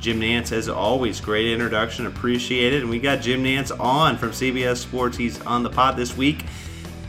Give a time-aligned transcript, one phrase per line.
[0.00, 2.80] Jim Nantz, as always, great introduction, appreciated.
[2.80, 5.18] And we got Jim Nantz on from CBS Sports.
[5.18, 6.46] He's on the pod this week.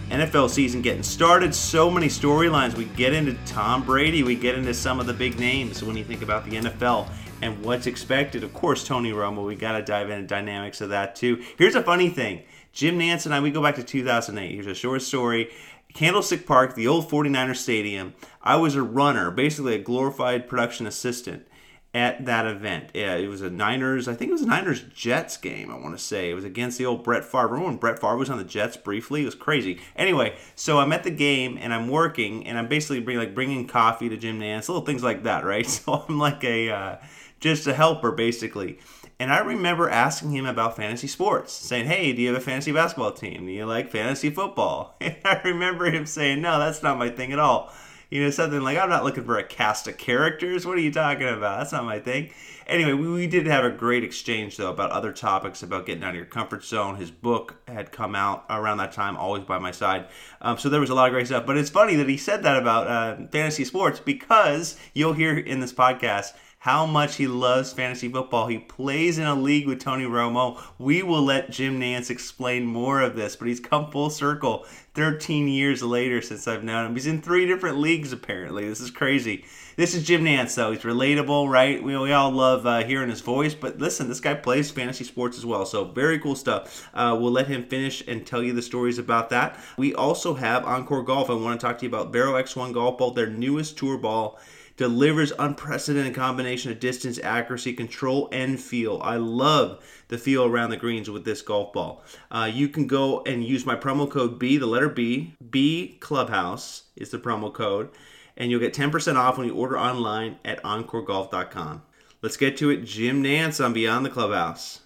[0.09, 1.55] NFL season getting started.
[1.55, 2.75] So many storylines.
[2.75, 4.23] We get into Tom Brady.
[4.23, 7.09] We get into some of the big names when you think about the NFL
[7.41, 8.43] and what's expected.
[8.43, 9.47] Of course, Tony Romo.
[9.47, 11.41] We got to dive into dynamics of that too.
[11.57, 12.43] Here's a funny thing.
[12.73, 14.53] Jim Nantz and I, we go back to 2008.
[14.53, 15.49] Here's a short story.
[15.93, 18.13] Candlestick Park, the old 49er stadium.
[18.43, 21.48] I was a runner, basically a glorified production assistant
[21.93, 22.89] at that event.
[22.93, 25.98] Yeah, it was a Niners, I think it was a Niners Jets game, I want
[25.98, 26.29] to say.
[26.29, 27.48] It was against the old Brett Favre.
[27.48, 29.23] Remember when Brett Favre was on the Jets briefly?
[29.23, 29.81] It was crazy.
[29.95, 33.67] Anyway, so I'm at the game and I'm working and I'm basically bring, like bringing
[33.67, 35.65] coffee to Jim Nantz, little things like that, right?
[35.81, 36.95] So I'm like a uh,
[37.39, 38.79] just a helper basically.
[39.20, 42.71] And I remember asking him about fantasy sports, saying, Hey, do you have a fantasy
[42.71, 43.45] basketball team?
[43.45, 44.95] Do you like fantasy football?
[45.01, 47.71] And I remember him saying, No, that's not my thing at all.
[48.12, 50.65] You know, something like, I'm not looking for a cast of characters.
[50.65, 51.59] What are you talking about?
[51.59, 52.31] That's not my thing.
[52.67, 56.09] Anyway, we, we did have a great exchange, though, about other topics, about getting out
[56.09, 56.98] of your comfort zone.
[56.98, 60.07] His book had come out around that time, always by my side.
[60.41, 61.45] Um, so there was a lot of great stuff.
[61.45, 65.62] But it's funny that he said that about uh, fantasy sports because you'll hear in
[65.62, 68.45] this podcast how much he loves fantasy football.
[68.45, 70.62] He plays in a league with Tony Romo.
[70.78, 75.47] We will let Jim Nantz explain more of this, but he's come full circle 13
[75.47, 76.94] years later since I've known him.
[76.94, 78.69] He's in three different leagues, apparently.
[78.69, 79.44] This is crazy.
[79.75, 80.72] This is Jim Nantz, though.
[80.72, 81.84] He's relatable, right?
[81.84, 85.39] We, we all love uh, hearing his voice, but listen, this guy plays fantasy sports
[85.39, 86.88] as well, so very cool stuff.
[86.93, 89.59] Uh, we'll let him finish and tell you the stories about that.
[89.78, 91.31] We also have OnCore Golf.
[91.31, 94.39] I want to talk to you about Vero X1 Golf Ball, their newest tour ball
[94.77, 98.99] delivers unprecedented combination of distance, accuracy, control, and feel.
[99.03, 102.03] I love the feel around the greens with this golf ball.
[102.29, 106.83] Uh, you can go and use my promo code B, the letter B, B Clubhouse
[106.95, 107.89] is the promo code,
[108.37, 111.83] and you'll get 10% off when you order online at OnCoreGolf.com.
[112.21, 112.85] Let's get to it.
[112.85, 114.81] Jim Nantz on Beyond the Clubhouse.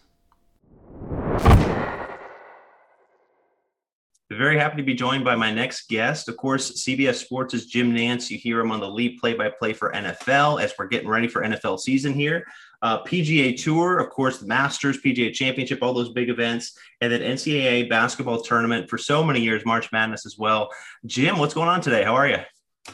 [4.37, 6.27] Very happy to be joined by my next guest.
[6.27, 8.29] Of course, CBS Sports' is Jim Nantz.
[8.29, 11.29] You hear him on the lead play by play for NFL as we're getting ready
[11.29, 12.43] for NFL season here.
[12.81, 17.21] Uh, PGA Tour, of course, the Masters, PGA Championship, all those big events, and then
[17.21, 20.69] NCAA basketball tournament for so many years, March Madness as well.
[21.05, 22.03] Jim, what's going on today?
[22.03, 22.39] How are you?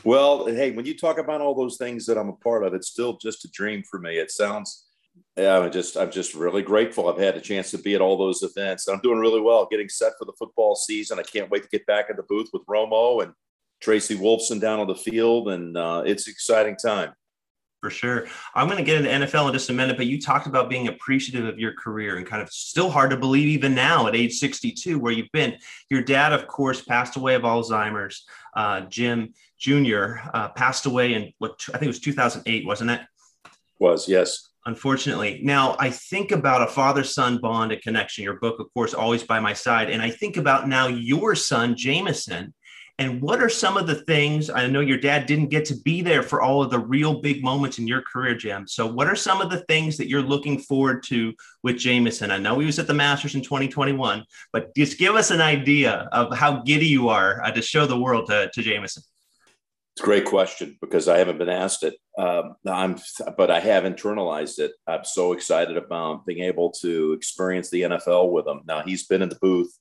[0.04, 2.88] Well, hey, when you talk about all those things that I'm a part of, it's
[2.88, 4.18] still just a dream for me.
[4.18, 4.86] It sounds
[5.38, 7.08] yeah, I'm just I'm just really grateful.
[7.08, 8.88] I've had a chance to be at all those events.
[8.88, 11.20] I'm doing really well, getting set for the football season.
[11.20, 13.34] I can't wait to get back in the booth with Romo and
[13.82, 17.14] Tracy Wolfson down on the field, and uh, it's an exciting time.
[17.80, 18.28] For sure.
[18.54, 20.88] I'm going to get into NFL in just a minute, but you talked about being
[20.88, 24.38] appreciative of your career and kind of still hard to believe even now at age
[24.38, 25.58] 62 where you've been.
[25.90, 28.24] Your dad, of course, passed away of Alzheimer's.
[28.56, 30.18] Uh, Jim Jr.
[30.32, 33.02] Uh, passed away in what I think it was 2008, wasn't it?
[33.80, 35.42] Was yes unfortunately.
[35.44, 39.24] Now, I think about a father son bond, a connection, your book, of course, always
[39.24, 39.90] by my side.
[39.90, 42.54] And I think about now your son, Jameson.
[43.00, 44.52] And what are some of the things?
[44.52, 47.44] I know your dad didn't get to be there for all of the real big
[47.44, 48.68] moments in your career, Jim.
[48.68, 51.34] So, what are some of the things that you're looking forward to
[51.64, 52.30] with Jameson?
[52.30, 54.24] I know he was at the Masters in 2021,
[54.54, 58.00] but just give us an idea of how giddy you are uh, to show the
[58.00, 59.02] world to, to Jameson.
[60.02, 61.94] A great question because I haven't been asked it.
[62.18, 62.98] Um, I'm,
[63.38, 64.72] but I have internalized it.
[64.88, 68.62] I'm so excited about being able to experience the NFL with him.
[68.66, 69.72] Now he's been in the booth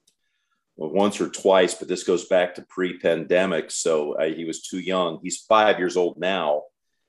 [0.76, 3.70] once or twice, but this goes back to pre-pandemic.
[3.70, 5.20] So uh, he was too young.
[5.22, 6.64] He's five years old now.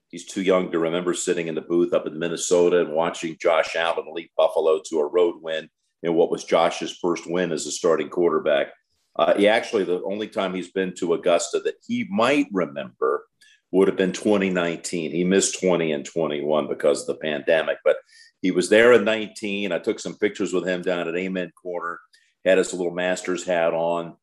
[0.08, 3.76] He's too young to remember sitting in the booth up in Minnesota and watching Josh
[3.76, 5.70] Allen lead Buffalo to a road win
[6.02, 8.68] in what was Josh's first win as a starting quarterback.
[9.16, 13.26] Uh, he actually, the only time he's been to Augusta that he might remember
[13.72, 15.12] would have been 2019.
[15.12, 17.98] He missed 20 and 21 because of the pandemic, but
[18.42, 19.72] he was there in 19.
[19.72, 22.00] I took some pictures with him down at Amen Corner,
[22.44, 24.16] had his little master's hat on.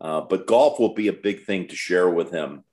[0.00, 2.64] Uh, but golf will be a big thing to share with him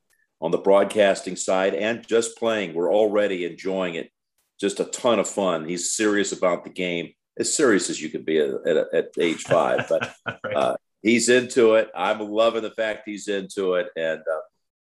[0.42, 2.74] on the broadcasting side and just playing.
[2.74, 4.12] We're already enjoying it.
[4.60, 5.68] Just a ton of fun.
[5.68, 9.44] He's serious about the game, as serious as you can be at, at, at age
[9.44, 9.88] five.
[9.88, 10.56] But right.
[10.56, 11.90] uh, He's into it.
[11.94, 13.90] I'm loving the fact he's into it.
[13.96, 14.40] And uh,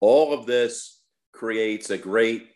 [0.00, 1.02] all of this
[1.32, 2.48] creates a great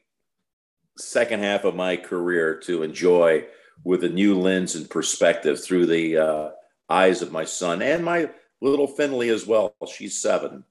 [0.96, 3.44] second half of my career to enjoy
[3.84, 6.48] with a new lens and perspective through the uh,
[6.88, 9.74] eyes of my son and my little Finley as well.
[9.92, 10.64] She's seven.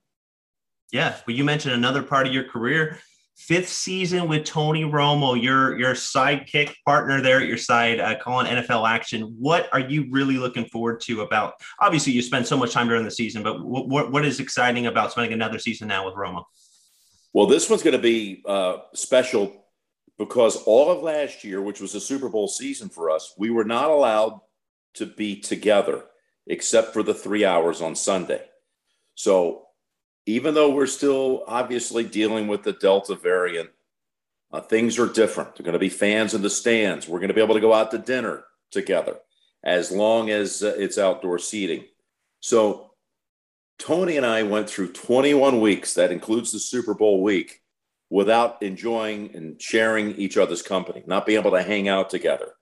[0.92, 3.00] Yeah, but you mentioned another part of your career,
[3.38, 8.48] fifth season with Tony Romo, your your sidekick partner there at your side, uh, calling
[8.48, 9.36] NFL action.
[9.40, 11.54] What are you really looking forward to about?
[11.80, 15.12] Obviously, you spend so much time during the season, but what what, is exciting about
[15.12, 16.44] spending another season now with Romo?
[17.34, 19.66] Well, this one's going to be uh, special
[20.18, 23.66] because all of last year, which was a Super Bowl season for us, we were
[23.66, 24.40] not allowed
[24.96, 26.04] to be together
[26.48, 28.42] except for the three hours on Sunday.
[29.14, 29.67] So
[30.28, 33.70] even though we're still obviously dealing with the Delta variant,
[34.52, 35.56] uh, things are different.
[35.56, 37.08] There are going to be fans in the stands.
[37.08, 39.18] We're going to be able to go out to dinner together
[39.64, 41.86] as long as uh, it's outdoor seating.
[42.42, 42.92] So
[43.80, 47.62] Tony and I went through 21 weeks, that includes the Super Bowl week,
[48.10, 52.54] without enjoying and sharing each other's company, not being able to hang out together.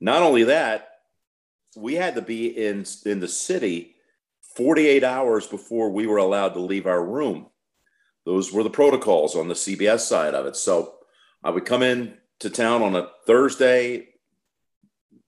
[0.00, 0.88] Not only that,
[1.76, 3.95] we had to be in in the city
[4.56, 7.46] 48 hours before we were allowed to leave our room.
[8.24, 10.56] Those were the protocols on the CBS side of it.
[10.56, 10.94] So
[11.44, 14.08] I would come in to town on a Thursday,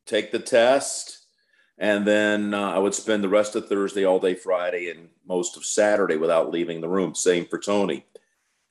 [0.06, 1.26] take the test,
[1.78, 5.56] and then uh, I would spend the rest of Thursday, all day Friday, and most
[5.56, 7.14] of Saturday without leaving the room.
[7.14, 8.04] Same for Tony.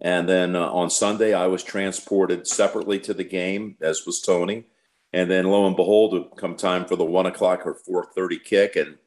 [0.01, 4.65] And then uh, on Sunday, I was transported separately to the game, as was Tony.
[5.13, 8.38] And then lo and behold, it come time for the one o'clock or four thirty
[8.38, 8.98] kick, and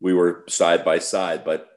[0.00, 1.44] we were side by side.
[1.44, 1.68] But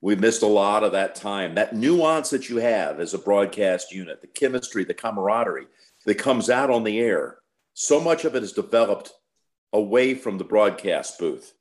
[0.00, 3.92] we missed a lot of that time, that nuance that you have as a broadcast
[3.92, 5.66] unit, the chemistry, the camaraderie
[6.04, 7.38] that comes out on the air.
[7.72, 9.12] So much of it is developed
[9.72, 11.54] away from the broadcast booth.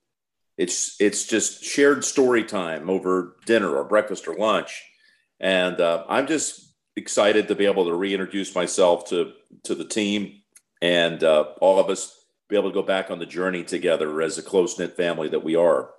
[0.57, 4.83] It's it's just shared story time over dinner or breakfast or lunch,
[5.39, 9.31] and uh, I'm just excited to be able to reintroduce myself to
[9.63, 10.43] to the team
[10.83, 14.37] and uh, all of us be able to go back on the journey together as
[14.37, 15.91] a close knit family that we are.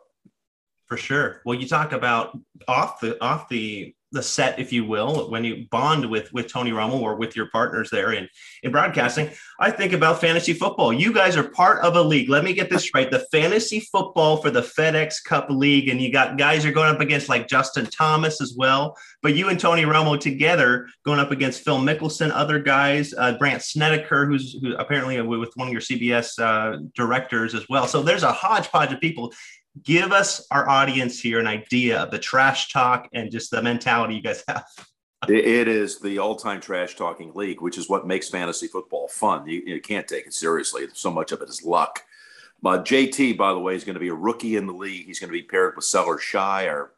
[0.87, 1.41] For sure.
[1.44, 2.38] Well, you talk about
[2.69, 6.70] off the off the the set, if you will, when you bond with with Tony
[6.70, 8.28] Romo or with your partners there in
[8.62, 9.31] in broadcasting.
[9.61, 10.93] I think about fantasy football.
[10.93, 12.28] You guys are part of a league.
[12.28, 16.11] Let me get this right: the fantasy football for the FedEx Cup League, and you
[16.11, 18.96] got guys are going up against like Justin Thomas as well.
[19.22, 23.62] But you and Tony Romo together going up against Phil Mickelson, other guys, uh, Brandt
[23.62, 27.87] Snedeker, who's who apparently with one of your CBS uh, directors as well.
[27.87, 29.32] So there's a hodgepodge of people
[29.82, 34.15] give us our audience here an idea of the trash talk and just the mentality
[34.15, 34.65] you guys have.
[35.29, 39.47] it is the all-time trash talking league, which is what makes fantasy football fun.
[39.49, 40.87] You, you can't take it seriously.
[40.93, 42.00] So much of it is luck.
[42.62, 45.06] But JT, by the way, is going to be a rookie in the league.
[45.06, 46.93] He's going to be paired with Sellers Shy, our,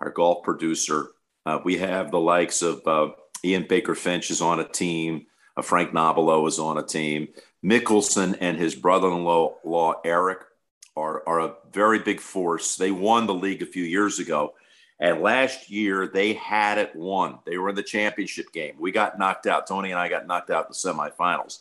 [0.00, 1.08] our golf producer.
[1.44, 3.10] Uh, we have the likes of uh,
[3.44, 5.26] Ian Baker Finch is on a team.
[5.56, 7.28] Uh, Frank Nobilo is on a team.
[7.64, 10.38] Mickelson and his brother-in-law Eric
[10.96, 12.76] are, are a very big force.
[12.76, 14.54] They won the league a few years ago.
[15.00, 17.38] And last year they had it won.
[17.44, 18.76] They were in the championship game.
[18.78, 19.66] We got knocked out.
[19.66, 21.60] Tony and I got knocked out in the semifinals.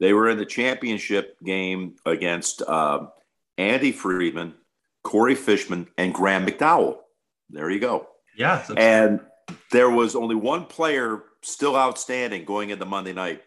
[0.00, 3.08] They were in the championship game against uh,
[3.58, 4.54] Andy Friedman,
[5.02, 6.98] Corey Fishman, and Graham McDowell.
[7.50, 8.08] There you go.
[8.36, 8.64] Yeah.
[8.76, 9.20] And
[9.72, 13.42] there was only one player still outstanding going into Monday night.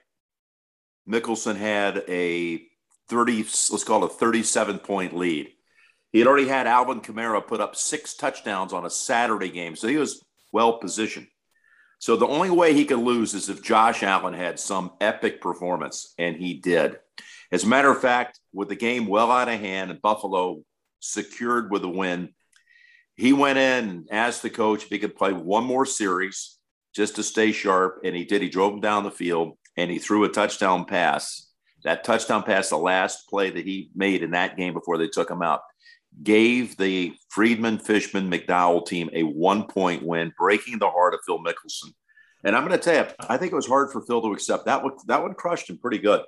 [1.10, 2.64] Mickelson had a
[3.12, 5.50] 30, let's call it a 37 point lead.
[6.14, 9.90] He had already had Alvin Kamara put up six touchdowns on a Saturday game, so
[9.90, 11.28] he was well positioned.
[12.00, 16.14] So the only way he could lose is if Josh Allen had some epic performance,
[16.18, 17.00] and he did.
[17.52, 20.64] As a matter of fact, with the game well out of hand and Buffalo
[21.02, 22.30] secured with a win,
[23.18, 26.58] he went in and asked the coach if he could play one more series
[26.96, 28.42] just to stay sharp, and he did.
[28.42, 31.51] He drove him down the field and he threw a touchdown pass
[31.84, 35.30] that touchdown pass, the last play that he made in that game before they took
[35.30, 35.62] him out,
[36.24, 41.40] gave the Friedman, Fishman, McDowell team a one point win, breaking the heart of Phil
[41.40, 41.94] Mickelson.
[42.44, 44.66] And I'm going to tell you, I think it was hard for Phil to accept
[44.66, 44.94] that one.
[45.08, 46.24] That one crushed him pretty good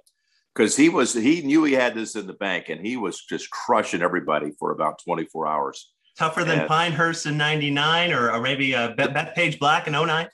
[0.53, 3.49] because he was he knew he had this in the bank and he was just
[3.49, 5.91] crushing everybody for about 24 hours.
[6.17, 10.27] Tougher than and Pinehurst in '99 or, maybe uh, Bethpage Black in 09?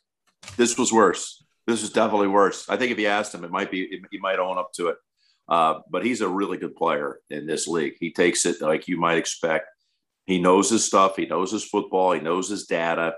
[0.57, 1.41] This was worse.
[1.67, 2.67] This is definitely worse.
[2.67, 4.97] I think if you asked him, it might be he might own up to it.
[5.50, 7.96] Uh, but he's a really good player in this league.
[8.00, 9.68] He takes it like you might expect.
[10.25, 11.15] He knows his stuff.
[11.15, 12.12] He knows his football.
[12.12, 13.15] He knows his data,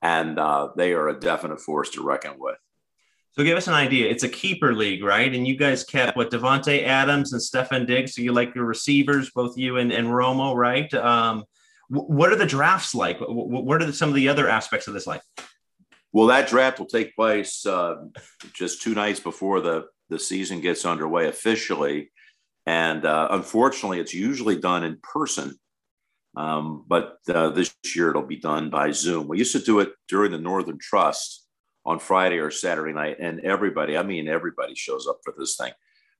[0.00, 2.56] and uh, they are a definite force to reckon with.
[3.32, 4.08] So give us an idea.
[4.08, 5.34] It's a keeper league, right?
[5.34, 8.14] And you guys kept what Davante Adams and Stefon Diggs.
[8.14, 10.92] So you like your receivers, both you and, and Romo, right?
[10.94, 11.44] Um,
[11.88, 13.18] what are the drafts like?
[13.20, 15.20] What are the, some of the other aspects of this like?
[16.12, 17.96] Well, that draft will take place uh,
[18.52, 22.10] just two nights before the, the season gets underway officially.
[22.66, 25.58] And uh, unfortunately, it's usually done in person.
[26.36, 29.28] Um, but uh, this year it'll be done by Zoom.
[29.28, 31.46] We used to do it during the Northern Trust
[31.86, 35.72] on Friday or Saturday night, and everybody, I mean, everybody shows up for this thing.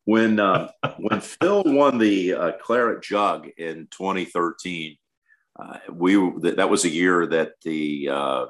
[0.04, 4.96] When uh, when Phil won the uh, Claret Jug in 2013,
[5.58, 8.46] uh, we that was a year that the uh,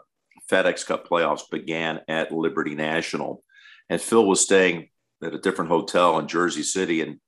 [0.50, 3.42] FedEx Cup playoffs began at Liberty National,
[3.88, 4.88] and Phil was staying
[5.24, 7.18] at a different hotel in Jersey City, and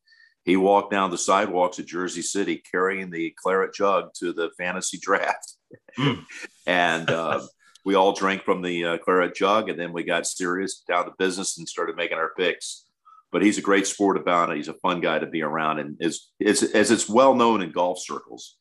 [0.45, 4.99] he walked down the sidewalks of Jersey City carrying the claret jug to the fantasy
[4.99, 5.55] draft,
[5.99, 6.25] mm.
[6.67, 7.41] and uh,
[7.85, 11.13] we all drank from the uh, claret jug, and then we got serious down to
[11.19, 12.85] business and started making our picks.
[13.33, 14.57] But he's a great sport about it.
[14.57, 17.73] He's a fun guy to be around, and is, is as it's well known in
[17.73, 18.57] golf circles.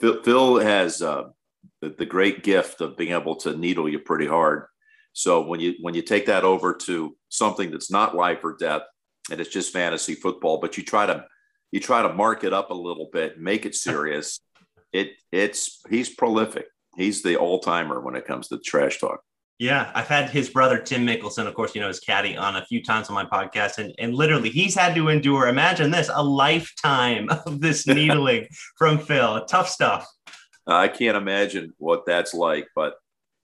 [0.00, 1.24] Phil, Phil has uh,
[1.80, 4.64] the, the great gift of being able to needle you pretty hard.
[5.12, 8.82] So when you when you take that over to something that's not life or death,
[9.30, 11.24] and it's just fantasy football, but you try to
[11.72, 14.40] you try to mark it up a little bit, make it serious.
[14.92, 16.66] it it's he's prolific.
[16.96, 19.20] He's the all timer when it comes to trash talk.
[19.58, 22.64] Yeah, I've had his brother Tim Mickelson, of course, you know, his caddy on a
[22.64, 25.48] few times on my podcast, and and literally he's had to endure.
[25.48, 28.46] Imagine this: a lifetime of this needling
[28.78, 29.44] from Phil.
[29.46, 30.06] Tough stuff.
[30.66, 32.94] I can't imagine what that's like, but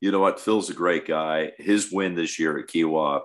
[0.05, 0.39] you know what?
[0.39, 1.53] Phil's a great guy.
[1.57, 3.23] His win this year at Kiawah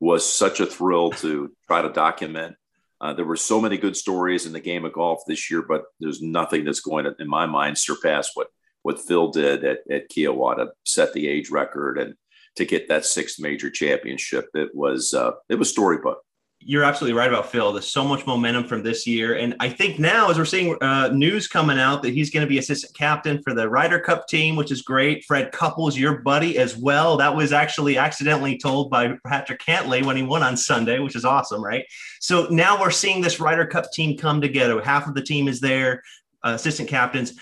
[0.00, 2.56] was such a thrill to try to document.
[3.00, 5.84] Uh, there were so many good stories in the game of golf this year, but
[6.00, 8.48] there's nothing that's going to, in my mind, surpass what
[8.82, 12.14] what Phil did at, at Kiawah to set the age record and
[12.56, 14.48] to get that sixth major championship.
[14.52, 16.24] It was uh, it was storybook
[16.60, 17.72] you're absolutely right about Phil.
[17.72, 19.36] There's so much momentum from this year.
[19.36, 22.48] And I think now, as we're seeing uh, news coming out that he's going to
[22.48, 25.24] be assistant captain for the Ryder Cup team, which is great.
[25.24, 27.18] Fred Couples, your buddy as well.
[27.18, 31.24] That was actually accidentally told by Patrick Cantlay when he won on Sunday, which is
[31.24, 31.84] awesome, right?
[32.20, 34.80] So now we're seeing this Ryder Cup team come together.
[34.80, 36.02] Half of the team is there,
[36.44, 37.34] uh, assistant captains.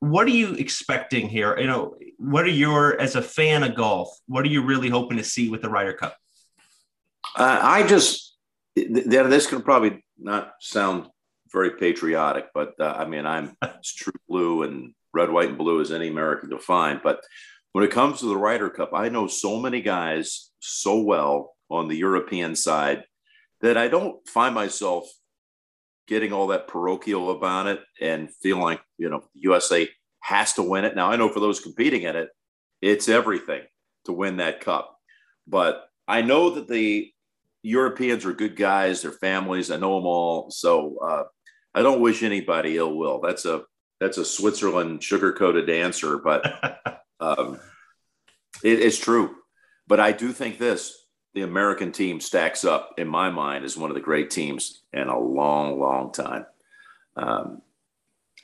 [0.00, 1.58] What are you expecting here?
[1.58, 5.16] You know, what are your, as a fan of golf, what are you really hoping
[5.18, 6.16] to see with the Ryder Cup?
[7.36, 8.27] Uh, I just,
[8.84, 11.08] this can probably not sound
[11.52, 15.80] very patriotic, but uh, I mean, I'm as true blue and red, white, and blue
[15.80, 17.00] as any American to find.
[17.02, 17.20] But
[17.72, 21.88] when it comes to the Ryder Cup, I know so many guys so well on
[21.88, 23.04] the European side
[23.60, 25.08] that I don't find myself
[26.06, 29.88] getting all that parochial about it and feeling like, you know, USA
[30.20, 30.96] has to win it.
[30.96, 32.30] Now, I know for those competing in it,
[32.80, 33.62] it's everything
[34.06, 34.96] to win that cup.
[35.46, 37.10] But I know that the
[37.62, 39.70] Europeans are good guys, their families.
[39.70, 41.24] I know them all, so uh,
[41.74, 43.20] I don't wish anybody ill will.
[43.20, 43.64] That's a
[44.00, 47.58] that's a Switzerland sugar coated answer, but um,
[48.62, 49.34] it, it's true.
[49.86, 53.90] But I do think this: the American team stacks up in my mind as one
[53.90, 56.46] of the great teams in a long, long time.
[57.16, 57.62] Um,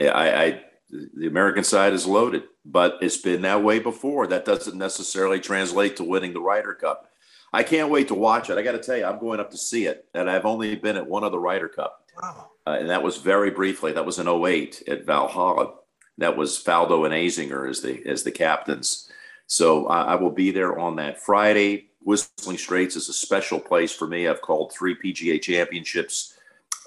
[0.00, 4.26] I, I the American side is loaded, but it's been that way before.
[4.26, 7.08] That doesn't necessarily translate to winning the Ryder Cup.
[7.54, 8.58] I can't wait to watch it.
[8.58, 10.96] I got to tell you, I'm going up to see it, and I've only been
[10.96, 12.50] at one other Ryder Cup, wow.
[12.66, 13.92] uh, and that was very briefly.
[13.92, 15.74] That was in 08 at Valhalla.
[16.18, 19.08] That was Faldo and Azinger as the as the captains.
[19.46, 21.90] So uh, I will be there on that Friday.
[22.02, 24.26] Whistling Straits is a special place for me.
[24.26, 26.36] I've called three PGA championships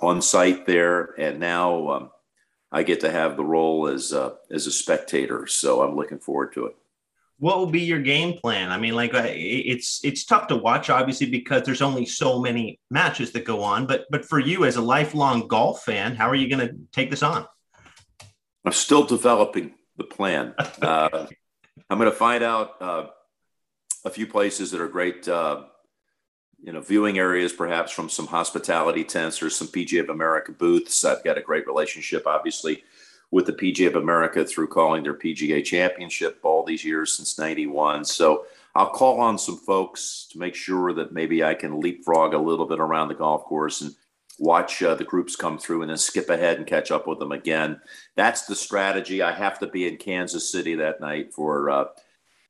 [0.01, 2.12] on site there, and now um,
[2.74, 5.47] I get to have the role as uh, as a spectator.
[5.47, 6.75] So I'm looking forward to it
[7.39, 8.72] what will be your game plan?
[8.72, 12.79] I mean, like uh, it's it's tough to watch, obviously, because there's only so many
[12.89, 13.86] matches that go on.
[13.86, 17.12] But but for you as a lifelong golf fan, how are you going to take
[17.12, 17.48] this on?
[18.65, 20.56] I'm still developing the plan.
[20.82, 21.27] uh,
[21.89, 23.08] I'm going to find out uh,
[24.03, 25.63] a few places that are great, uh,
[26.60, 31.06] you know, viewing areas, perhaps from some hospitality tents or some PGA of America booths.
[31.06, 32.84] I've got a great relationship, obviously
[33.31, 38.05] with the PGA of America through calling their PGA championship all these years since 91.
[38.05, 42.39] So I'll call on some folks to make sure that maybe I can leapfrog a
[42.39, 43.93] little bit around the golf course and
[44.39, 47.31] watch uh, the groups come through and then skip ahead and catch up with them
[47.31, 47.81] again.
[48.15, 49.22] That's the strategy.
[49.22, 51.86] I have to be in Kansas City that night for uh,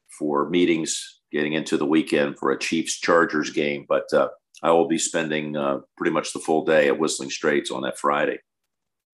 [0.10, 4.29] for meetings getting into the weekend for a Chiefs Chargers game, but uh,
[4.63, 8.00] I will be spending uh, pretty much the full day at Whistling Straits on that
[8.00, 8.39] Friday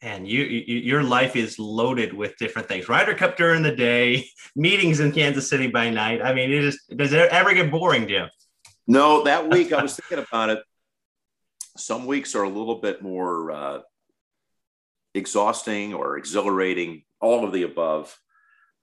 [0.03, 2.89] and you, you, your life is loaded with different things.
[2.89, 6.21] Ryder Cup during the day, meetings in Kansas City by night.
[6.21, 8.29] I mean, it is does it ever get boring, Jim?
[8.85, 10.59] No, that week I was thinking about it.
[11.77, 13.79] Some weeks are a little bit more uh,
[15.15, 18.15] exhausting or exhilarating, all of the above.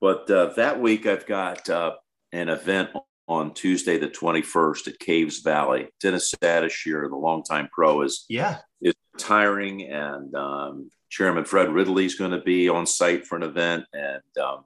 [0.01, 1.97] But uh, that week, I've got uh,
[2.33, 2.91] an event
[3.31, 5.89] on Tuesday, the 21st at Caves Valley.
[6.01, 12.17] Dennis Satyshur, the longtime pro, is yeah is retiring, and um, Chairman Fred Ridley is
[12.17, 14.65] going to be on site for an event, and um,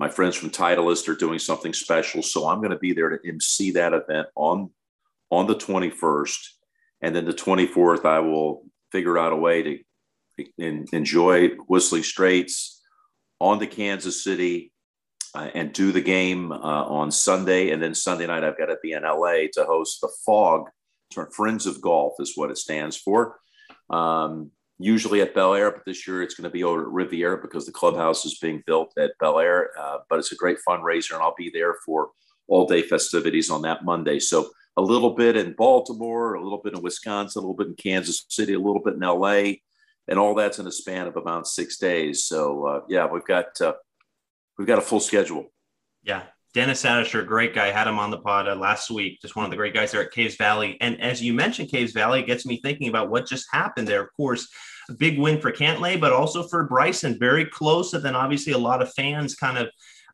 [0.00, 2.20] my friends from Titleist are doing something special.
[2.20, 4.70] So I'm going to be there to MC that event on
[5.30, 6.38] on the 21st,
[7.02, 9.78] and then the 24th, I will figure out a way to
[10.58, 12.82] in, enjoy Whistling Straits
[13.40, 14.72] on the Kansas City
[15.34, 17.70] and do the game uh, on Sunday.
[17.70, 20.68] And then Sunday night, I've got to be in LA to host the FOG,
[21.32, 23.38] Friends of Golf is what it stands for.
[23.90, 27.40] Um, usually at Bel Air, but this year it's going to be over at Riviera
[27.40, 29.70] because the clubhouse is being built at Bel Air.
[29.78, 32.10] Uh, but it's a great fundraiser, and I'll be there for
[32.46, 34.18] all day festivities on that Monday.
[34.18, 37.74] So a little bit in Baltimore, a little bit in Wisconsin, a little bit in
[37.74, 39.54] Kansas City, a little bit in LA,
[40.06, 42.24] and all that's in a span of about six days.
[42.24, 43.74] So uh, yeah, we've got uh,
[44.58, 45.46] we've got a full schedule.
[46.02, 46.24] Yeah.
[46.54, 47.70] Dennis Satyshur, great guy.
[47.70, 49.20] Had him on the pod uh, last week.
[49.20, 50.76] Just one of the great guys there at Caves Valley.
[50.80, 54.02] And as you mentioned, Caves Valley gets me thinking about what just happened there.
[54.02, 54.48] Of course,
[54.88, 57.18] a big win for Cantlay, but also for Bryson.
[57.18, 57.92] Very close.
[57.92, 59.68] And then obviously a lot of fans kind of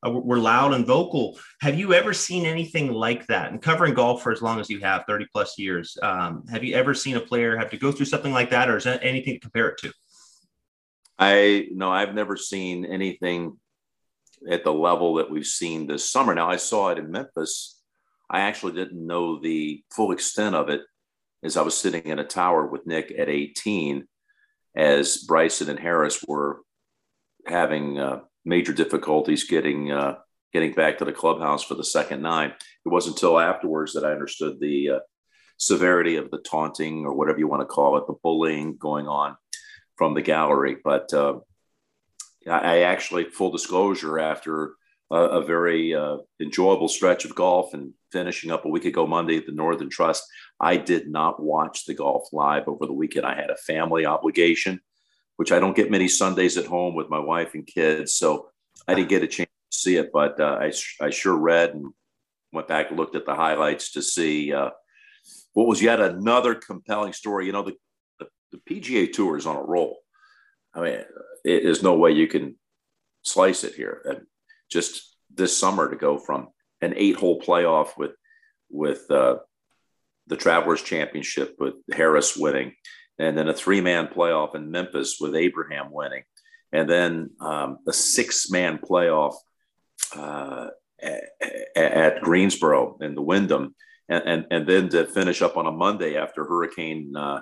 [0.04, 1.38] uh, were loud and vocal.
[1.60, 3.52] Have you ever seen anything like that?
[3.52, 6.74] And covering golf for as long as you have, 30 plus years, um, have you
[6.74, 9.34] ever seen a player have to go through something like that, or is that anything
[9.34, 9.92] to compare it to?
[11.16, 13.56] I no, I've never seen anything
[14.50, 16.34] at the level that we've seen this summer.
[16.34, 17.80] Now, I saw it in Memphis.
[18.30, 20.82] I actually didn't know the full extent of it
[21.42, 24.06] as I was sitting in a tower with Nick at 18,
[24.76, 26.60] as Bryson and Harris were
[27.46, 30.16] having uh, major difficulties getting uh,
[30.52, 32.50] getting back to the clubhouse for the second nine.
[32.50, 34.98] It wasn't until afterwards that I understood the uh,
[35.58, 39.36] severity of the taunting or whatever you want to call it, the bullying going on
[39.96, 40.76] from the gallery.
[40.82, 41.40] But uh,
[42.46, 44.74] I actually, full disclosure, after
[45.10, 49.36] a, a very uh, enjoyable stretch of golf and finishing up a week ago Monday
[49.36, 50.24] at the Northern Trust,
[50.61, 53.26] I did not watch the golf live over the weekend.
[53.26, 54.80] I had a family obligation,
[55.37, 58.14] which I don't get many Sundays at home with my wife and kids.
[58.14, 58.48] So
[58.87, 61.92] I didn't get a chance to see it, but uh, I, I sure read and
[62.52, 64.70] went back and looked at the highlights to see uh,
[65.52, 67.46] what was yet another compelling story.
[67.46, 67.74] You know, the,
[68.18, 69.98] the, the PGA Tour is on a roll.
[70.74, 71.04] I mean,
[71.44, 72.57] it, there's no way you can
[73.22, 74.02] slice it here.
[74.04, 74.26] And
[74.70, 76.48] just this summer to go from
[76.80, 78.12] an eight-hole playoff with
[78.70, 79.37] with uh,
[80.26, 82.74] the Travelers Championship with Harris winning,
[83.18, 86.24] and then a three-man playoff in Memphis with Abraham winning,
[86.72, 89.35] and then um, a six-man playoff
[90.16, 90.68] uh,
[91.02, 91.22] at,
[91.76, 93.74] at, Greensboro in the Wyndham,
[94.09, 97.40] and, and, and then to finish up on a Monday after Hurricane uh,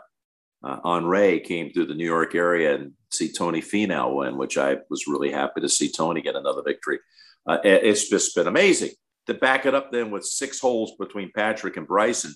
[0.64, 4.78] uh, Henri came through the New York area and see Tony Finau win, which I
[4.88, 6.98] was really happy to see Tony get another victory.
[7.46, 8.90] Uh, it's just been amazing.
[9.26, 12.34] To back it up then with six holes between Patrick and Bryson,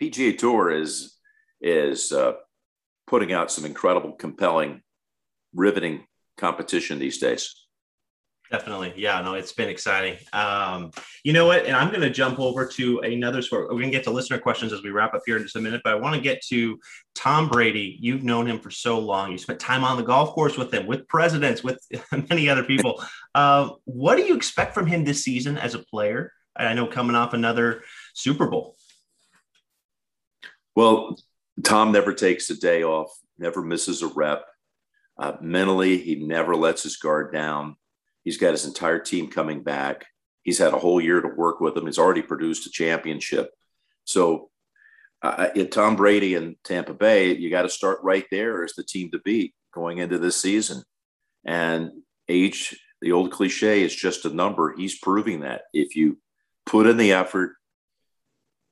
[0.00, 1.18] PGA Tour is
[1.60, 2.32] is uh,
[3.06, 4.82] putting out some incredible, compelling,
[5.54, 6.04] riveting
[6.36, 7.63] competition these days.
[8.50, 8.92] Definitely.
[8.96, 10.18] Yeah, no, it's been exciting.
[10.32, 10.90] Um,
[11.24, 11.64] you know what?
[11.64, 13.64] And I'm going to jump over to another sport.
[13.64, 15.60] We're going to get to listener questions as we wrap up here in just a
[15.60, 16.78] minute, but I want to get to
[17.14, 17.96] Tom Brady.
[18.00, 19.32] You've known him for so long.
[19.32, 21.84] You spent time on the golf course with him, with presidents, with
[22.30, 23.02] many other people.
[23.34, 26.30] Uh, what do you expect from him this season as a player?
[26.54, 28.76] I know coming off another Super Bowl.
[30.76, 31.18] Well,
[31.62, 34.44] Tom never takes a day off, never misses a rep.
[35.16, 37.76] Uh, mentally, he never lets his guard down
[38.24, 40.06] He's got his entire team coming back.
[40.42, 41.86] He's had a whole year to work with them.
[41.86, 43.50] He's already produced a championship.
[44.04, 44.50] So,
[45.22, 48.84] uh, at Tom Brady and Tampa Bay, you got to start right there as the
[48.84, 50.82] team to beat going into this season.
[51.46, 51.90] And
[52.28, 54.74] age, the old cliche, is just a number.
[54.76, 56.18] He's proving that if you
[56.66, 57.54] put in the effort,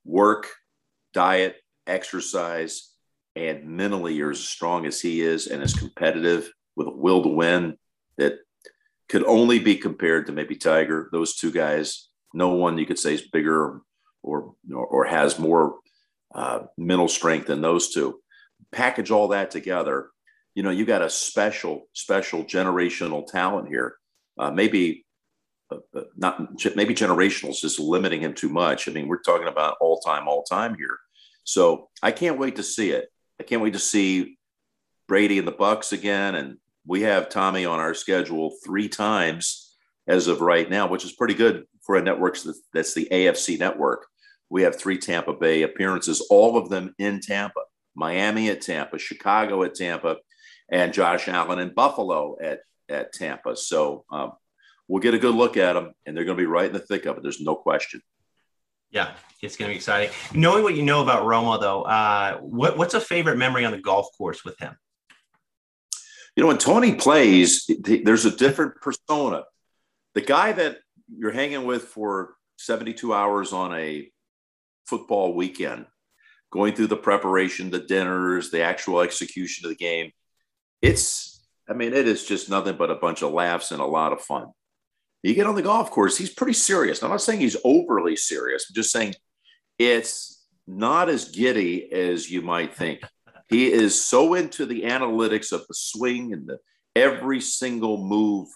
[0.05, 0.47] work,
[1.13, 1.55] diet,
[1.87, 2.89] exercise,
[3.35, 7.29] and mentally you're as strong as he is and as competitive with a will to
[7.29, 7.77] win
[8.17, 8.35] that
[9.09, 11.09] could only be compared to maybe Tiger.
[11.11, 13.81] Those two guys, no one you could say is bigger or
[14.23, 15.75] or, or has more
[16.33, 18.19] uh, mental strength than those two.
[18.71, 20.09] Package all that together,
[20.55, 23.95] you know, you got a special, special generational talent here.
[24.37, 25.05] Uh, maybe
[25.71, 26.39] uh, uh not
[26.75, 28.87] maybe generational is just limiting him too much.
[28.87, 30.97] I mean, we're talking about all time, all time here.
[31.43, 33.09] So I can't wait to see it.
[33.39, 34.37] I can't wait to see
[35.07, 39.75] Brady and the Bucks again, and we have Tommy on our schedule three times
[40.07, 42.37] as of right now, which is pretty good for a network
[42.73, 44.05] that's the AFC network.
[44.49, 47.61] We have three Tampa Bay appearances, all of them in Tampa,
[47.95, 50.17] Miami at Tampa, Chicago at Tampa,
[50.71, 53.55] and Josh Allen in Buffalo at at Tampa.
[53.55, 54.33] So um,
[54.87, 56.79] we'll get a good look at them, and they're going to be right in the
[56.79, 57.23] thick of it.
[57.23, 58.01] There's no question.
[58.91, 60.13] Yeah, it's going to be exciting.
[60.35, 63.79] Knowing what you know about Romo, though, uh, what, what's a favorite memory on the
[63.79, 64.77] golf course with him?
[66.35, 69.43] You know, when Tony plays, there's a different persona.
[70.15, 70.77] The guy that
[71.15, 74.09] you're hanging with for 72 hours on a
[74.87, 75.85] football weekend,
[76.51, 80.11] going through the preparation, the dinners, the actual execution of the game,
[80.81, 84.11] it's, I mean, it is just nothing but a bunch of laughs and a lot
[84.11, 84.47] of fun.
[85.21, 87.01] You get on the golf course, he's pretty serious.
[87.01, 88.65] I'm not saying he's overly serious.
[88.69, 89.15] I'm just saying
[89.77, 93.01] it's not as giddy as you might think.
[93.53, 96.57] He is so into the analytics of the swing and the
[96.95, 98.49] every single move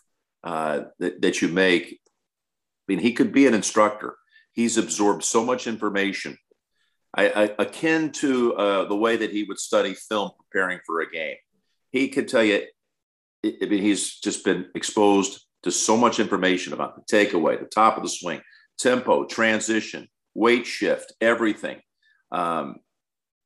[0.44, 2.00] uh, that, that you make.
[2.02, 4.16] I mean, he could be an instructor.
[4.54, 6.36] He's absorbed so much information,
[7.16, 11.12] I, I, akin to uh, the way that he would study film preparing for a
[11.12, 11.36] game.
[11.92, 12.64] He could tell you.
[13.46, 17.98] I mean, he's just been exposed to so much information about the takeaway, the top
[17.98, 18.42] of the swing,
[18.80, 21.82] tempo, transition, weight shift, everything.
[22.32, 22.78] Um,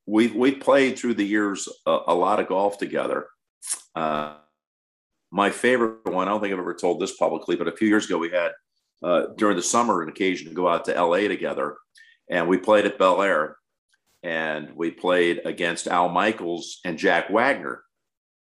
[0.06, 3.28] we've we played through the years a, a lot of golf together.
[3.96, 4.36] Uh,
[5.32, 8.06] my favorite one, I don't think I've ever told this publicly, but a few years
[8.06, 8.52] ago we had
[9.04, 11.78] uh, during the summer an occasion to go out to LA together,
[12.30, 13.58] and we played at Bel Air,
[14.24, 17.84] and we played against Al Michaels and Jack Wagner.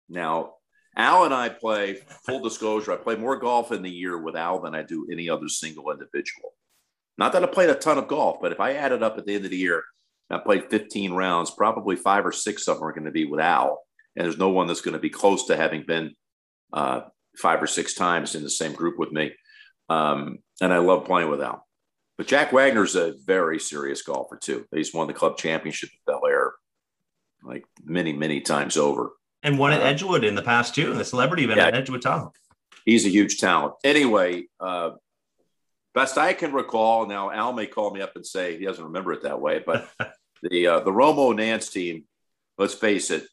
[0.09, 0.55] Now
[0.99, 4.61] Al and I play, full disclosure, I play more golf in the year with Al
[4.61, 6.55] than I do any other single individual.
[7.17, 9.35] Not that I played a ton of golf, but if I added up at the
[9.35, 9.85] end of the year,
[10.31, 13.41] I played 15 rounds, probably five or six of them are going to be with
[13.41, 13.81] Al.
[14.15, 16.15] And there's no one that's going to be close to having been
[16.73, 17.03] uh,
[17.37, 19.33] five or six times in the same group with me.
[19.89, 21.67] Um, and I love playing with Al.
[22.19, 24.67] But Jack Wagner's a very serious golfer, too.
[24.75, 26.53] He's won the club championship at Bel Air
[27.43, 29.13] like many, many times over
[29.43, 32.03] and won at uh, Edgewood in the past too, the celebrity event yeah, at Edgewood
[32.03, 32.31] Town.
[32.85, 33.75] He's a huge talent.
[33.85, 34.91] Anyway, uh,
[35.95, 37.07] best I can recall.
[37.07, 39.89] Now Al may call me up and say he doesn't remember it that way, but
[40.43, 42.05] the uh, the Romo Nantz team.
[42.57, 43.27] Let's face it,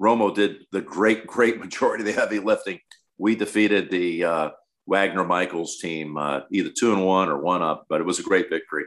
[0.00, 2.80] Romo did the great great majority of the heavy lifting.
[3.18, 4.50] We defeated the uh,
[4.86, 8.24] Wagner Michaels team, uh, either two and one or one up, but it was a
[8.24, 8.84] great victory.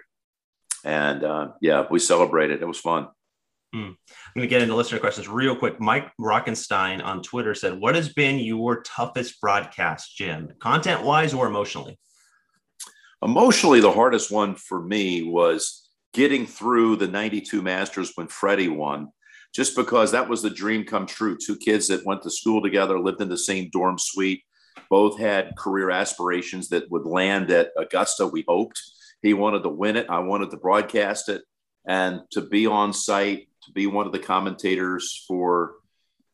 [0.84, 2.62] And uh, yeah, we celebrated.
[2.62, 3.08] It was fun.
[3.74, 3.80] Hmm.
[3.80, 3.96] I'm
[4.36, 5.80] going to get into listener questions real quick.
[5.80, 11.48] Mike Rockenstein on Twitter said, What has been your toughest broadcast, Jim, content wise or
[11.48, 11.98] emotionally?
[13.24, 15.83] Emotionally, the hardest one for me was
[16.14, 19.10] getting through the 92 Masters when Freddie won,
[19.54, 21.38] just because that was the dream come true.
[21.38, 24.44] Two kids that went to school together, lived in the same dorm suite,
[24.90, 28.82] both had career aspirations that would land at Augusta, we hoped.
[29.22, 30.08] He wanted to win it.
[30.10, 31.44] I wanted to broadcast it.
[31.86, 35.76] And to be on site to be one of the commentators for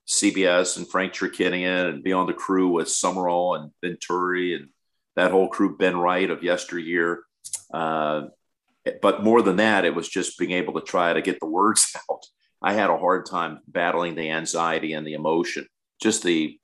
[0.08, 4.70] CBS and Frank Chirkinian and be on the crew with Summerall and Venturi and
[5.15, 7.24] that whole crew, Ben Wright of yesteryear.
[7.74, 8.24] Uh,
[9.02, 11.95] but more than that, it was just being able to try to get the words
[12.12, 12.23] out.
[12.62, 15.67] I had a hard time battling the anxiety and the emotion,
[16.02, 16.60] just the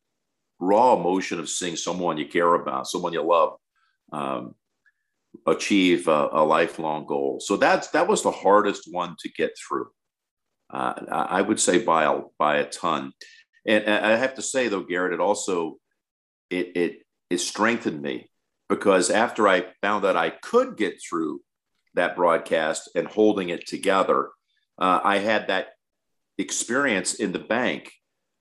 [0.59, 3.57] raw emotion of seeing someone you care about, someone you love,
[4.11, 4.55] um,
[5.47, 7.39] achieve a, a, lifelong goal.
[7.39, 9.87] So that's that was the hardest one to get through.
[10.69, 13.11] Uh, I would say by a, by a ton.
[13.67, 15.77] And I have to say though, Garrett, it also
[16.49, 18.29] it it it strengthened me
[18.69, 21.41] because after I found that I could get through
[21.95, 24.29] that broadcast and holding it together,
[24.79, 25.69] uh, I had that
[26.37, 27.91] experience in the bank.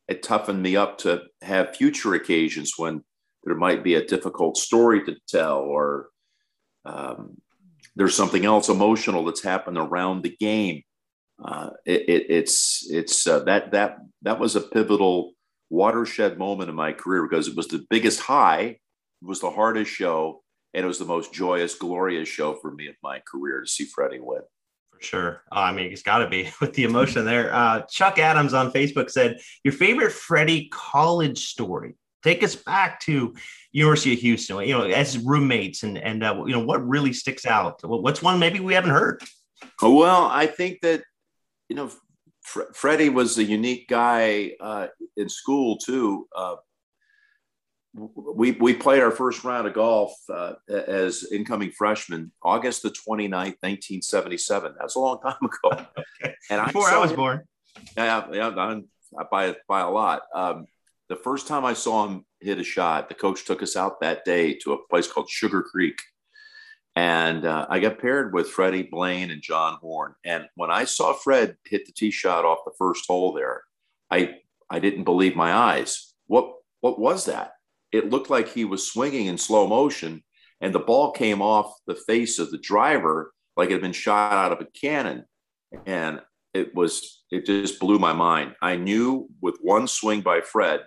[0.08, 3.02] It toughened me up to have future occasions when
[3.44, 6.08] there might be a difficult story to tell or
[6.84, 7.36] um,
[7.96, 10.82] there's something else emotional that's happened around the game
[11.42, 15.32] uh, it, it, it's it's uh, that that that was a pivotal
[15.70, 18.78] watershed moment in my career because it was the biggest high, it
[19.22, 20.42] was the hardest show,
[20.74, 23.84] and it was the most joyous, glorious show for me of my career to see
[23.84, 24.42] Freddie win.
[24.90, 25.42] For sure.
[25.52, 27.54] Oh, I mean, it's got to be with the emotion there.
[27.54, 33.34] Uh, Chuck Adams on Facebook said, "Your favorite Freddie college story." Take us back to
[33.72, 37.46] University of Houston, you know, as roommates, and and uh, you know what really sticks
[37.46, 37.80] out.
[37.82, 39.22] What's one maybe we haven't heard?
[39.80, 41.02] Well, I think that
[41.68, 41.90] you know,
[42.42, 46.26] Fr- Freddie was a unique guy uh, in school too.
[47.94, 53.30] We, we played our first round of golf uh, as incoming freshmen, August the 29th,
[53.60, 54.74] 1977.
[54.78, 55.86] That's a long time ago.
[56.22, 56.34] okay.
[56.50, 57.42] And Before I, I was him, born.
[57.96, 58.80] Yeah, yeah,
[59.30, 60.22] by, by a lot.
[60.34, 60.66] Um,
[61.08, 64.24] the first time I saw him hit a shot, the coach took us out that
[64.24, 66.00] day to a place called Sugar Creek
[66.96, 70.14] and uh, I got paired with Freddie Blaine and John Horn.
[70.24, 73.62] And when I saw Fred hit the tee shot off the first hole there,
[74.10, 74.36] I
[74.70, 76.14] I didn't believe my eyes.
[76.26, 77.53] What what was that?
[77.94, 80.24] It looked like he was swinging in slow motion,
[80.60, 84.32] and the ball came off the face of the driver like it had been shot
[84.32, 85.26] out of a cannon.
[85.86, 86.20] And
[86.52, 88.56] it was it just blew my mind.
[88.60, 90.80] I knew with one swing by Fred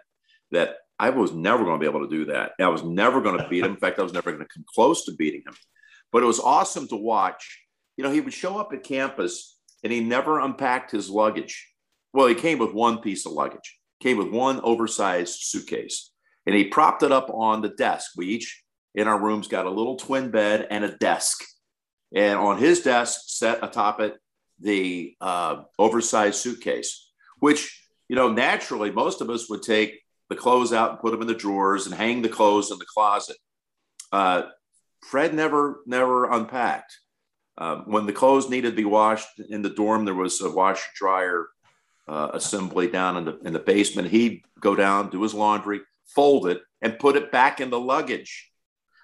[0.52, 2.52] that I was never going to be able to do that.
[2.60, 3.72] I was never going to beat him.
[3.72, 5.56] In fact, I was never going to come close to beating him.
[6.12, 7.64] But it was awesome to watch.
[7.96, 11.72] You know, he would show up at campus and he never unpacked his luggage.
[12.12, 16.12] Well, he came with one piece of luggage, came with one oversized suitcase,
[16.48, 18.14] and he propped it up on the desk.
[18.16, 18.64] We each
[18.96, 21.44] in our rooms got a little twin bed and a desk.
[22.16, 24.16] And on his desk, set atop it,
[24.60, 30.72] the uh, oversized suitcase, which, you know, naturally most of us would take the clothes
[30.72, 33.36] out and put them in the drawers and hang the clothes in the closet.
[34.14, 34.44] Uh,
[35.02, 36.98] Fred never, never unpacked.
[37.58, 40.90] Um, when the clothes needed to be washed in the dorm, there was a washer
[40.96, 41.48] dryer
[42.08, 44.08] uh, assembly down in the, in the basement.
[44.08, 48.52] He'd go down, do his laundry, fold it, and put it back in the luggage.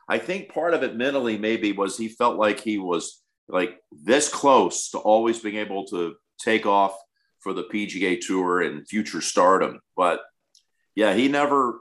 [0.07, 4.29] I think part of it mentally maybe was he felt like he was like this
[4.29, 6.95] close to always being able to take off
[7.39, 9.79] for the PGA Tour and future stardom.
[9.95, 10.21] But
[10.95, 11.79] yeah, he never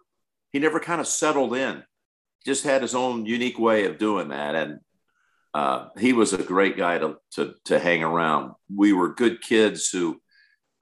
[0.53, 1.83] he never kind of settled in.
[2.45, 4.81] Just had his own unique way of doing that, and
[5.55, 8.53] uh, he was a great guy to, to to hang around.
[8.75, 10.21] We were good kids who,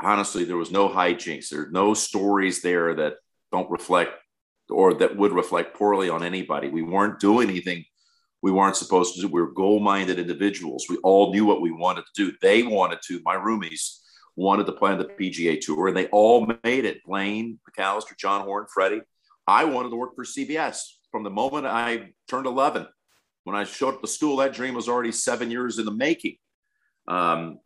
[0.01, 1.49] honestly, there was no hijinks.
[1.51, 3.15] There's no stories there that
[3.53, 4.13] don't reflect
[4.71, 6.69] or that would reflect poorly on anybody.
[6.69, 7.85] We weren't doing anything
[8.43, 9.29] we weren't supposed to do.
[9.29, 10.87] We were goal minded individuals.
[10.89, 12.37] We all knew what we wanted to do.
[12.41, 13.99] They wanted to, my roomies
[14.37, 17.05] wanted to play on the PGA Tour, and they all made it.
[17.05, 19.03] Blaine, McCallister, John Horn, Freddie.
[19.47, 20.81] I wanted to work for CBS
[21.11, 22.87] from the moment I turned 11.
[23.45, 26.37] When I showed up to school, that dream was already seven years in the making.
[27.09, 27.59] Um,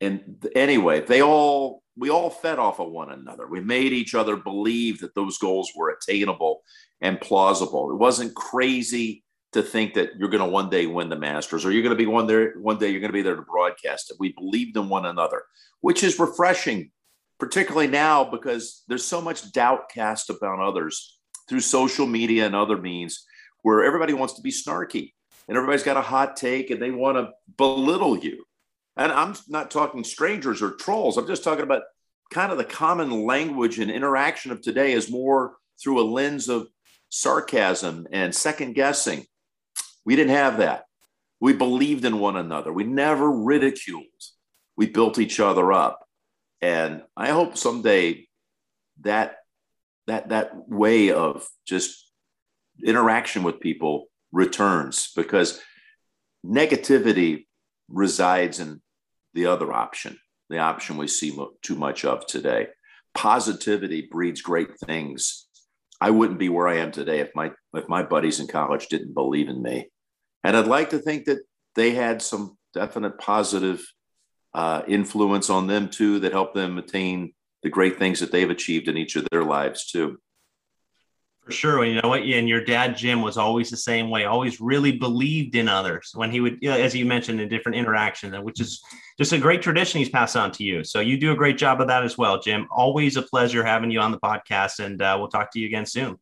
[0.00, 3.46] and anyway, they all we all fed off of one another.
[3.46, 6.62] We made each other believe that those goals were attainable
[7.00, 7.92] and plausible.
[7.92, 11.70] It wasn't crazy to think that you're going to one day win the Masters or
[11.70, 14.10] you're going to be one there one day you're going to be there to broadcast
[14.10, 14.16] it.
[14.18, 15.44] We believed in one another,
[15.80, 16.90] which is refreshing,
[17.38, 22.76] particularly now because there's so much doubt cast about others through social media and other
[22.76, 23.24] means
[23.62, 25.12] where everybody wants to be snarky
[25.46, 28.44] and everybody's got a hot take and they want to belittle you.
[28.96, 31.16] And I'm not talking strangers or trolls.
[31.16, 31.82] I'm just talking about
[32.32, 36.68] kind of the common language and interaction of today is more through a lens of
[37.08, 39.26] sarcasm and second guessing
[40.04, 40.84] we didn't have that.
[41.40, 42.72] We believed in one another.
[42.72, 44.04] We never ridiculed.
[44.76, 46.06] We built each other up.
[46.60, 48.26] And I hope someday
[49.02, 49.36] that
[50.06, 52.10] that that way of just
[52.84, 55.60] interaction with people returns because
[56.44, 57.46] negativity
[57.88, 58.80] resides in
[59.34, 60.18] the other option,
[60.48, 62.68] the option we see too much of today.
[63.14, 65.46] Positivity breeds great things.
[66.00, 69.14] I wouldn't be where I am today if my if my buddies in college didn't
[69.14, 69.90] believe in me.
[70.42, 71.38] And I'd like to think that
[71.74, 73.84] they had some definite positive
[74.52, 78.88] uh, influence on them too that helped them attain the great things that they've achieved
[78.88, 80.18] in each of their lives too.
[81.44, 81.84] For sure.
[81.84, 82.22] You know what?
[82.22, 86.30] And your dad, Jim, was always the same way, always really believed in others when
[86.30, 88.82] he would, you know, as you mentioned, in different interactions, which is
[89.18, 90.82] just a great tradition he's passed on to you.
[90.84, 92.66] So you do a great job of that as well, Jim.
[92.70, 94.82] Always a pleasure having you on the podcast.
[94.82, 96.16] And uh, we'll talk to you again soon.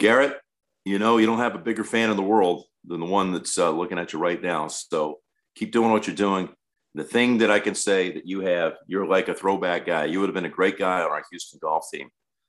[0.00, 0.40] Garrett,
[0.84, 3.58] you know, you don't have a bigger fan in the world than the one that's
[3.58, 4.66] uh, looking at you right now.
[4.66, 5.20] So
[5.54, 6.48] keep doing what you're doing.
[6.96, 10.06] The thing that I can say that you have, you're like a throwback guy.
[10.06, 12.08] You would have been a great guy on our Houston golf team.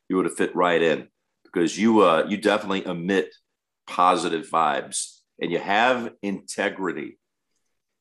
[0.10, 1.08] You would have fit right in
[1.52, 3.34] because you uh, you definitely emit
[3.88, 7.18] positive vibes and you have integrity.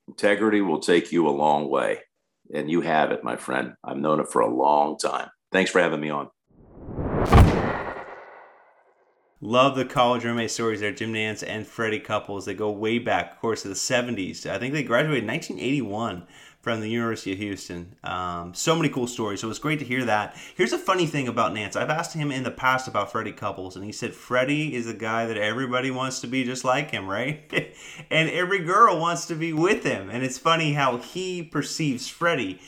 [0.08, 2.00] Integrity will take you a long way,
[2.52, 3.74] and you have it, my friend.
[3.82, 5.28] I've known it for a long time.
[5.52, 6.28] Thanks for having me on.
[9.42, 12.44] Love the college roommate stories there, Jim Nantz and Freddie Couples.
[12.44, 14.44] They go way back, of course, to the 70s.
[14.44, 16.26] I think they graduated in 1981
[16.60, 17.96] from the University of Houston.
[18.04, 19.40] Um, so many cool stories.
[19.40, 20.36] So it was great to hear that.
[20.54, 21.74] Here's a funny thing about Nantz.
[21.74, 24.94] I've asked him in the past about Freddie Couples, and he said Freddie is a
[24.94, 27.50] guy that everybody wants to be just like him, right?
[28.10, 30.10] and every girl wants to be with him.
[30.10, 32.60] And it's funny how he perceives Freddie.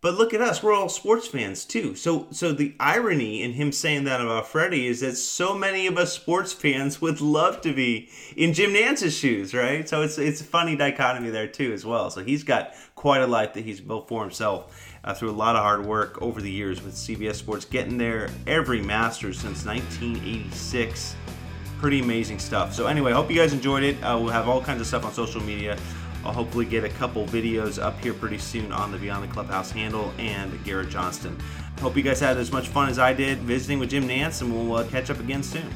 [0.00, 1.96] But look at us; we're all sports fans too.
[1.96, 5.98] So, so the irony in him saying that about Freddie is that so many of
[5.98, 9.88] us sports fans would love to be in Jim Nantz's shoes, right?
[9.88, 12.10] So it's it's a funny dichotomy there too, as well.
[12.10, 15.56] So he's got quite a life that he's built for himself uh, through a lot
[15.56, 21.16] of hard work over the years with CBS Sports, getting there every Masters since 1986.
[21.80, 22.72] Pretty amazing stuff.
[22.72, 24.00] So anyway, hope you guys enjoyed it.
[24.02, 25.76] Uh, we'll have all kinds of stuff on social media.
[26.28, 29.70] I'll hopefully get a couple videos up here pretty soon on the Beyond the Clubhouse
[29.70, 31.38] handle and Garrett Johnston.
[31.80, 34.52] Hope you guys had as much fun as I did visiting with Jim Nantz, and
[34.52, 35.70] we'll uh, catch up again soon.